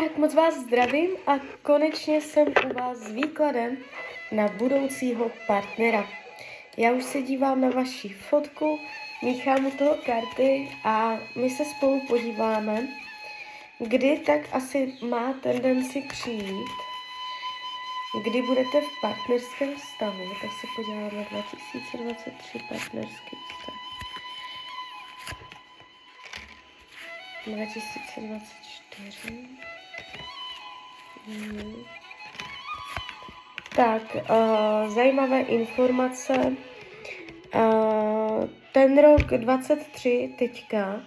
[0.00, 3.76] Tak moc vás zdravím a konečně jsem u vás s výkladem
[4.32, 6.08] na budoucího partnera.
[6.76, 8.78] Já už se dívám na vaši fotku,
[9.22, 12.88] míchám u toho karty a my se spolu podíváme,
[13.78, 16.70] kdy tak asi má tendenci přijít,
[18.24, 23.74] kdy budete v partnerském vztahu, tak se podíváme 2023 partnerský vztah.
[27.46, 29.73] 2024.
[33.76, 36.56] Tak, uh, zajímavé informace.
[37.54, 41.00] Uh, ten rok 23 teďka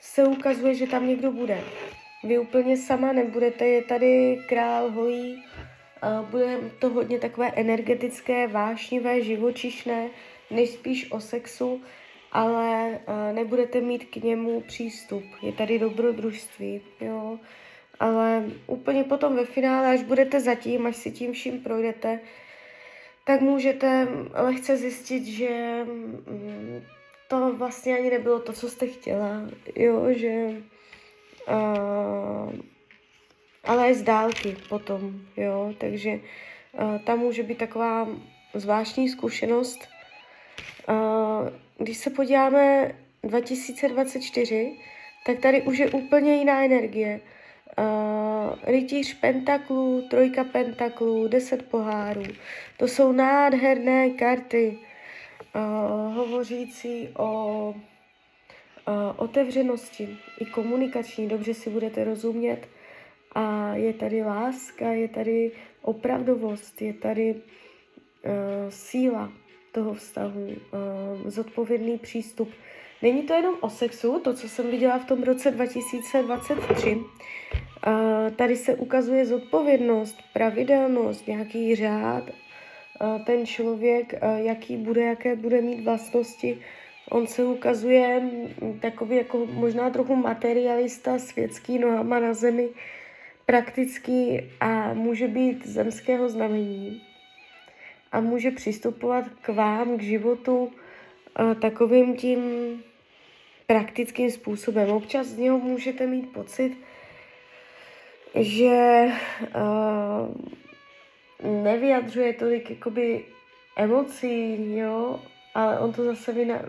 [0.00, 1.60] se ukazuje, že tam někdo bude.
[2.24, 5.44] Vy úplně sama nebudete, je tady král holí,
[6.02, 10.08] uh, bude to hodně takové energetické, vášnivé, živočišné,
[10.50, 11.82] nejspíš o sexu,
[12.32, 15.24] ale uh, nebudete mít k němu přístup.
[15.42, 17.38] Je tady dobrodružství, jo
[18.00, 22.20] ale úplně potom ve finále, až budete zatím, až si tím vším projdete,
[23.24, 26.82] tak můžete lehce zjistit, že mm,
[27.28, 29.40] to vlastně ani nebylo to, co jste chtěla,
[29.76, 30.62] jo, že
[31.48, 32.52] uh,
[33.64, 38.08] ale z dálky potom, jo, takže uh, tam může být taková
[38.54, 39.88] zvláštní zkušenost.
[40.88, 44.76] Uh, když se podíváme 2024,
[45.26, 47.20] tak tady už je úplně jiná energie
[47.78, 52.22] uh, rytíř pentaklů, trojka pentaklů, deset pohárů.
[52.76, 54.78] To jsou nádherné karty
[55.54, 61.28] uh, hovořící o uh, otevřenosti i komunikační.
[61.28, 62.68] Dobře si budete rozumět.
[63.32, 65.52] A je tady láska, je tady
[65.82, 67.40] opravdovost, je tady uh,
[68.68, 69.32] síla
[69.72, 70.56] toho vztahu, uh,
[71.30, 72.50] zodpovědný přístup.
[73.02, 76.98] Není to jenom o sexu, to, co jsem viděla v tom roce 2023,
[78.36, 82.24] tady se ukazuje zodpovědnost, pravidelnost, nějaký řád,
[83.26, 86.60] ten člověk, jaký bude, jaké bude mít vlastnosti.
[87.10, 88.30] On se ukazuje
[88.80, 92.68] takový jako možná trochu materialista, světský, nohama na zemi,
[93.46, 97.02] praktický a může být zemského znamení.
[98.12, 100.72] A může přistupovat k vám, k životu
[101.60, 102.40] takovým tím
[103.66, 104.90] praktickým způsobem.
[104.90, 106.76] Občas z něho můžete mít pocit,
[108.34, 109.04] že
[109.56, 110.34] uh,
[111.62, 113.24] nevyjadřuje tolik jakoby
[113.76, 115.22] emocí, jo,
[115.54, 116.62] ale on to zase vyna,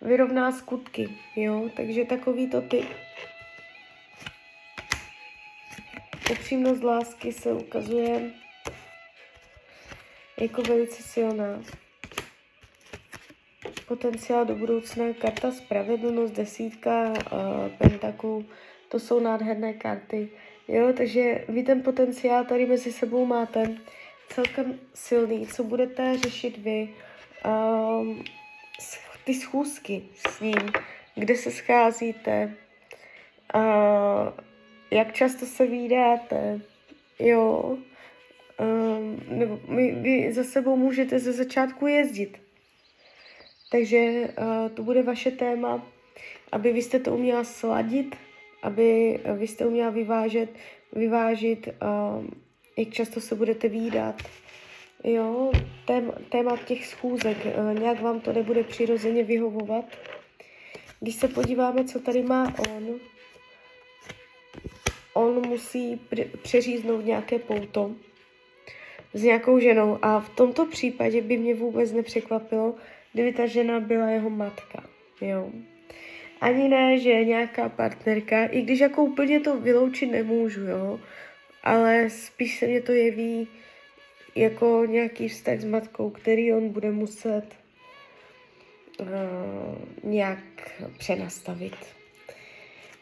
[0.00, 2.84] vyrovná skutky, jo, takže takový to ty.
[6.30, 8.30] Upřímnost lásky se ukazuje
[10.40, 11.62] jako velice silná.
[13.88, 17.16] Potenciál do budoucna, karta spravedlnost, desítka uh,
[17.78, 18.44] pentaklů,
[18.88, 20.28] to jsou nádherné karty.
[20.68, 23.76] Jo, takže vy ten potenciál tady mezi sebou máte.
[24.28, 26.88] Celkem silný, co budete řešit vy,
[28.00, 28.24] um,
[29.24, 30.72] ty schůzky s ním,
[31.14, 32.54] kde se scházíte,
[33.54, 33.62] uh,
[34.90, 36.60] jak často se výdáte,
[37.18, 37.78] jo,
[38.60, 42.38] um, nebo my, vy za sebou můžete ze začátku jezdit.
[43.74, 45.86] Takže uh, to bude vaše téma,
[46.52, 48.16] aby vy jste to uměla sladit,
[48.62, 50.50] aby vy jste uměla vyvážet,
[50.92, 52.24] vyvážit, uh,
[52.76, 54.22] jak často se budete výdat.
[55.04, 55.52] Jo,
[55.86, 59.84] tém, téma těch schůzek, uh, nějak vám to nebude přirozeně vyhovovat.
[61.00, 63.00] Když se podíváme, co tady má on,
[65.14, 66.00] on musí
[66.42, 67.94] přeříznout nějaké pouto
[69.14, 72.74] s nějakou ženou a v tomto případě by mě vůbec nepřekvapilo,
[73.14, 74.84] kdyby ta žena byla jeho matka,
[75.20, 75.50] jo.
[76.40, 81.00] Ani ne, že nějaká partnerka, i když jako úplně to vyloučit nemůžu, jo,
[81.62, 83.48] ale spíš se mě to jeví
[84.34, 87.44] jako nějaký vztah s matkou, který on bude muset
[89.00, 89.06] uh,
[90.02, 90.38] nějak
[90.98, 91.76] přenastavit.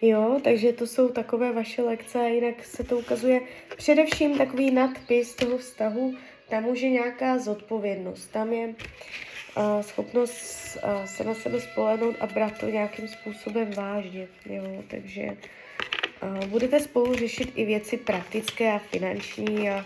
[0.03, 3.41] Jo, takže to jsou takové vaše lekce a jinak se to ukazuje
[3.77, 6.15] především takový nadpis toho vztahu,
[6.49, 8.75] tam už je nějaká zodpovědnost, tam je
[9.81, 14.29] schopnost se na sebe spolehnout a brát to nějakým způsobem vážně.
[14.47, 14.83] Jo?
[14.89, 15.37] Takže
[16.47, 19.85] budete spolu řešit i věci praktické a finanční a,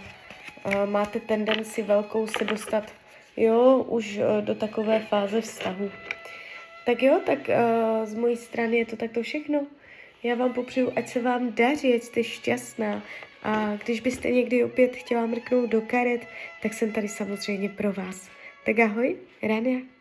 [0.86, 2.92] máte tendenci velkou se dostat
[3.36, 5.90] jo, už e, do takové fáze vztahu.
[6.86, 7.56] Tak jo, tak e,
[8.04, 9.66] z mojí strany je to takto všechno.
[10.22, 13.02] Já vám popřeju, ať se vám daří, ať jste šťastná.
[13.42, 16.26] A když byste někdy opět chtěla mrknout do karet,
[16.62, 18.28] tak jsem tady samozřejmě pro vás.
[18.66, 19.14] Tak ahoj,
[19.46, 19.95] Rania.